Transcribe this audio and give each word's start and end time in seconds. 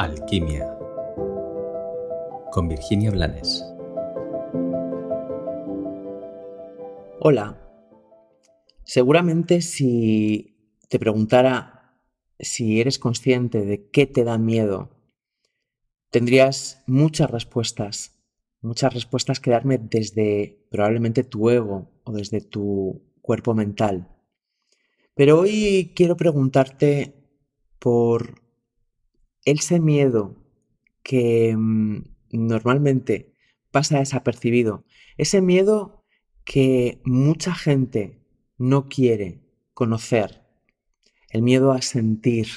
Alquimia 0.00 0.78
con 2.52 2.68
Virginia 2.68 3.10
Blanes. 3.10 3.62
Hola. 7.20 7.60
Seguramente 8.82 9.60
si 9.60 10.56
te 10.88 10.98
preguntara 10.98 12.00
si 12.38 12.80
eres 12.80 12.98
consciente 12.98 13.66
de 13.66 13.90
qué 13.90 14.06
te 14.06 14.24
da 14.24 14.38
miedo, 14.38 14.88
tendrías 16.08 16.82
muchas 16.86 17.30
respuestas, 17.30 18.24
muchas 18.62 18.94
respuestas 18.94 19.38
que 19.38 19.50
darme 19.50 19.76
desde 19.76 20.66
probablemente 20.70 21.24
tu 21.24 21.50
ego 21.50 21.90
o 22.04 22.12
desde 22.12 22.40
tu 22.40 23.02
cuerpo 23.20 23.52
mental. 23.52 24.08
Pero 25.14 25.40
hoy 25.40 25.92
quiero 25.94 26.16
preguntarte 26.16 27.12
por 27.78 28.49
ese 29.44 29.80
miedo 29.80 30.36
que 31.02 31.54
mm, 31.56 32.02
normalmente 32.30 33.34
pasa 33.70 33.98
desapercibido, 33.98 34.84
ese 35.16 35.40
miedo 35.40 36.04
que 36.44 37.00
mucha 37.04 37.54
gente 37.54 38.20
no 38.58 38.88
quiere 38.88 39.40
conocer, 39.74 40.42
el 41.30 41.42
miedo 41.42 41.72
a 41.72 41.82
sentir, 41.82 42.48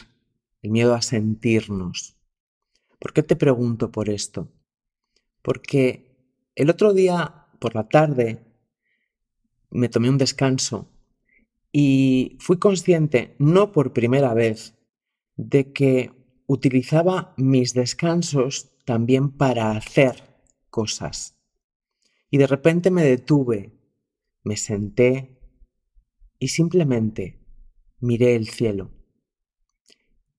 el 0.61 0.71
miedo 0.71 0.95
a 0.95 1.01
sentirnos. 1.01 2.17
¿Por 2.99 3.13
qué 3.13 3.23
te 3.23 3.35
pregunto 3.35 3.91
por 3.91 4.09
esto? 4.09 4.51
Porque 5.41 6.17
el 6.55 6.69
otro 6.69 6.93
día 6.93 7.47
por 7.59 7.75
la 7.75 7.87
tarde 7.87 8.43
me 9.69 9.89
tomé 9.89 10.09
un 10.09 10.17
descanso 10.17 10.89
y 11.71 12.37
fui 12.39 12.57
consciente, 12.59 13.35
no 13.39 13.71
por 13.71 13.93
primera 13.93 14.33
vez, 14.33 14.75
de 15.35 15.73
que 15.73 16.11
utilizaba 16.47 17.33
mis 17.37 17.73
descansos 17.73 18.69
también 18.85 19.31
para 19.31 19.71
hacer 19.71 20.23
cosas. 20.69 21.37
Y 22.29 22.37
de 22.37 22.47
repente 22.47 22.91
me 22.91 23.03
detuve, 23.03 23.79
me 24.43 24.57
senté 24.57 25.39
y 26.39 26.49
simplemente 26.49 27.39
miré 27.99 28.35
el 28.35 28.47
cielo. 28.49 28.91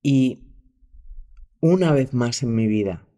Y 0.03 0.45
una 1.61 1.93
vez 1.93 2.13
más 2.13 2.43
en 2.43 2.55
mi 2.55 2.67
vida 2.67 3.09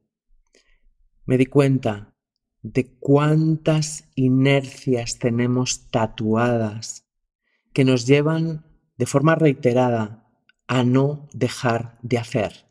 me 1.24 1.36
di 1.36 1.46
cuenta 1.46 2.14
de 2.62 2.96
cuántas 2.98 4.08
inercias 4.14 5.18
tenemos 5.18 5.90
tatuadas 5.90 7.06
que 7.72 7.84
nos 7.84 8.06
llevan 8.06 8.64
de 8.96 9.06
forma 9.06 9.34
reiterada 9.34 10.28
a 10.68 10.84
no 10.84 11.28
dejar 11.32 11.98
de 12.02 12.18
hacer. 12.18 12.66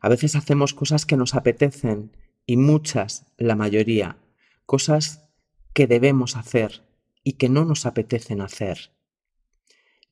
A 0.00 0.08
veces 0.08 0.36
hacemos 0.36 0.74
cosas 0.74 1.06
que 1.06 1.16
nos 1.16 1.34
apetecen 1.34 2.16
y 2.46 2.56
muchas, 2.56 3.26
la 3.36 3.56
mayoría, 3.56 4.16
cosas 4.66 5.24
que 5.74 5.86
debemos 5.86 6.36
hacer 6.36 6.82
y 7.22 7.34
que 7.34 7.48
no 7.48 7.64
nos 7.64 7.86
apetecen 7.86 8.40
hacer. 8.40 8.92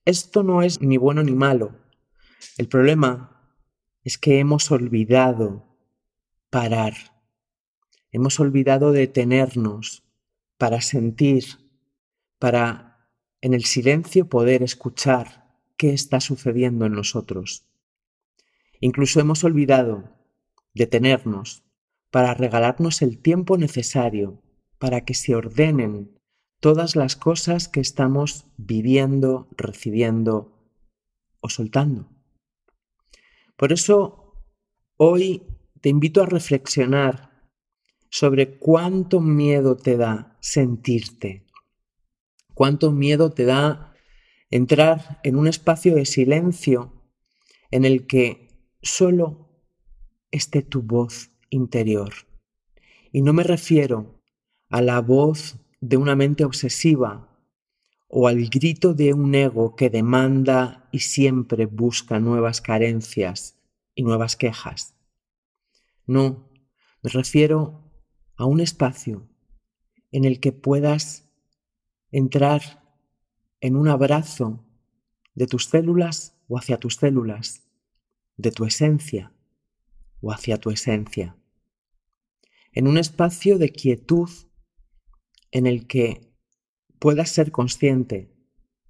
Esto 0.04 0.42
no 0.42 0.62
es 0.62 0.80
ni 0.80 0.96
bueno 0.96 1.22
ni 1.22 1.34
malo. 1.34 1.74
El 2.58 2.68
problema 2.68 3.54
es 4.04 4.18
que 4.18 4.38
hemos 4.38 4.70
olvidado 4.70 5.66
parar. 6.50 6.94
Hemos 8.12 8.38
olvidado 8.38 8.92
detenernos 8.92 10.04
para 10.58 10.80
sentir, 10.80 11.44
para 12.38 13.10
en 13.40 13.52
el 13.52 13.64
silencio 13.64 14.28
poder 14.28 14.62
escuchar 14.62 15.58
qué 15.76 15.92
está 15.92 16.20
sucediendo 16.20 16.86
en 16.86 16.92
nosotros. 16.92 17.65
Incluso 18.80 19.20
hemos 19.20 19.44
olvidado 19.44 20.16
detenernos 20.74 21.64
para 22.10 22.34
regalarnos 22.34 23.02
el 23.02 23.18
tiempo 23.18 23.56
necesario 23.56 24.42
para 24.78 25.04
que 25.04 25.14
se 25.14 25.34
ordenen 25.34 26.18
todas 26.60 26.96
las 26.96 27.16
cosas 27.16 27.68
que 27.68 27.80
estamos 27.80 28.46
viviendo, 28.56 29.48
recibiendo 29.56 30.70
o 31.40 31.48
soltando. 31.48 32.10
Por 33.56 33.72
eso, 33.72 34.34
hoy 34.96 35.42
te 35.80 35.88
invito 35.88 36.22
a 36.22 36.26
reflexionar 36.26 37.50
sobre 38.10 38.58
cuánto 38.58 39.20
miedo 39.20 39.76
te 39.76 39.96
da 39.96 40.36
sentirte, 40.40 41.46
cuánto 42.54 42.92
miedo 42.92 43.30
te 43.30 43.44
da 43.44 43.94
entrar 44.50 45.20
en 45.22 45.36
un 45.36 45.46
espacio 45.46 45.94
de 45.94 46.06
silencio 46.06 46.92
en 47.70 47.84
el 47.84 48.06
que 48.06 48.45
solo 48.86 49.50
esté 50.30 50.62
tu 50.62 50.82
voz 50.82 51.30
interior. 51.50 52.12
Y 53.12 53.22
no 53.22 53.32
me 53.32 53.42
refiero 53.42 54.22
a 54.68 54.82
la 54.82 55.00
voz 55.00 55.58
de 55.80 55.96
una 55.96 56.16
mente 56.16 56.44
obsesiva 56.44 57.28
o 58.08 58.28
al 58.28 58.48
grito 58.48 58.94
de 58.94 59.12
un 59.12 59.34
ego 59.34 59.76
que 59.76 59.90
demanda 59.90 60.88
y 60.92 61.00
siempre 61.00 61.66
busca 61.66 62.20
nuevas 62.20 62.60
carencias 62.60 63.58
y 63.94 64.02
nuevas 64.02 64.36
quejas. 64.36 64.94
No, 66.06 66.50
me 67.02 67.10
refiero 67.10 67.92
a 68.36 68.44
un 68.46 68.60
espacio 68.60 69.28
en 70.12 70.24
el 70.24 70.40
que 70.40 70.52
puedas 70.52 71.28
entrar 72.10 72.82
en 73.60 73.76
un 73.76 73.88
abrazo 73.88 74.64
de 75.34 75.46
tus 75.46 75.66
células 75.66 76.38
o 76.48 76.58
hacia 76.58 76.78
tus 76.78 76.96
células 76.96 77.65
de 78.36 78.50
tu 78.50 78.64
esencia 78.64 79.32
o 80.20 80.32
hacia 80.32 80.58
tu 80.58 80.70
esencia. 80.70 81.36
En 82.72 82.86
un 82.86 82.98
espacio 82.98 83.58
de 83.58 83.70
quietud 83.70 84.30
en 85.50 85.66
el 85.66 85.86
que 85.86 86.32
puedas 86.98 87.30
ser 87.30 87.50
consciente 87.50 88.34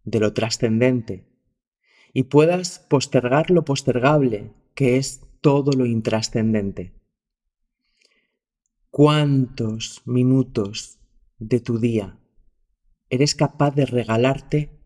de 0.04 0.20
lo 0.20 0.32
trascendente 0.32 1.28
y 2.12 2.24
puedas 2.24 2.78
postergar 2.78 3.50
lo 3.50 3.64
postergable, 3.64 4.52
que 4.74 4.96
es 4.96 5.20
todo 5.40 5.72
lo 5.72 5.86
intrascendente. 5.86 6.94
¿Cuántos 8.90 10.02
minutos 10.06 10.98
de 11.38 11.60
tu 11.60 11.78
día 11.78 12.18
eres 13.10 13.34
capaz 13.34 13.72
de 13.72 13.84
regalarte 13.84 14.80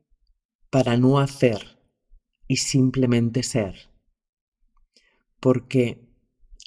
para 0.69 0.97
no 0.97 1.21
hacer 1.21 1.78
y 2.48 2.56
simplemente 2.56 3.42
ser? 3.42 3.90
Porque 5.41 6.06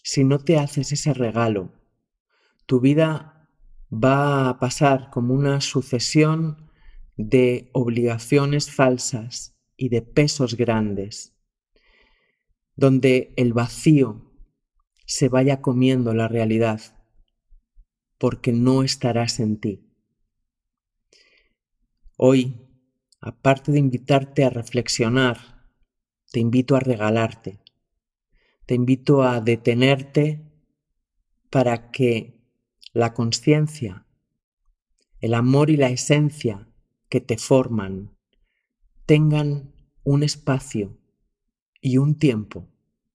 si 0.04 0.24
no 0.24 0.40
te 0.40 0.58
haces 0.58 0.92
ese 0.92 1.14
regalo, 1.14 1.72
tu 2.66 2.82
vida 2.82 3.50
va 3.92 4.50
a 4.50 4.60
pasar 4.60 5.10
como 5.12 5.34
una 5.34 5.62
sucesión 5.62 6.72
de 7.16 7.70
obligaciones 7.74 8.72
falsas 8.72 9.56
y 9.78 9.90
de 9.90 10.02
pesos 10.02 10.58
grandes, 10.58 11.38
donde 12.76 13.34
el 13.38 13.54
vacío 13.54 14.32
se 15.06 15.30
vaya 15.30 15.62
comiendo 15.62 16.14
la 16.14 16.28
realidad, 16.28 16.82
porque 18.18 18.52
no 18.52 18.84
estarás 18.84 19.40
en 19.40 19.60
ti. 19.60 19.90
Hoy, 22.18 22.56
aparte 23.22 23.72
de 23.72 23.80
invitarte 23.80 24.44
a 24.44 24.50
reflexionar, 24.50 25.68
te 26.32 26.40
invito 26.40 26.76
a 26.76 26.80
regalarte 26.80 27.63
te 28.66 28.76
invito 28.76 29.24
a 29.24 29.42
detenerte 29.42 30.42
para 31.50 31.92
que 31.92 32.40
la 32.94 33.14
conciencia, 33.14 34.06
el 35.20 35.34
amor 35.34 35.70
y 35.70 35.78
la 35.78 35.90
esencia 35.90 36.68
que 37.10 37.22
te 37.22 37.38
forman 37.38 38.18
tengan 39.06 39.74
un 40.04 40.24
espacio 40.24 40.98
y 41.82 41.98
un 41.98 42.18
tiempo 42.18 42.70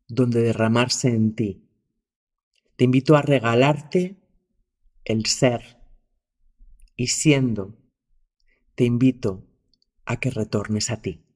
donde 0.06 0.42
derramarse 0.42 1.08
en 1.08 1.34
ti. 1.34 1.68
Te 2.76 2.84
invito 2.84 3.16
a 3.16 3.22
regalarte 3.22 4.16
el 5.04 5.26
ser 5.26 5.78
y 6.96 7.08
siendo, 7.08 7.76
te 8.74 8.84
invito 8.84 9.46
a 10.04 10.20
que 10.20 10.30
retornes 10.30 10.90
a 10.90 11.00
ti. 11.00 11.27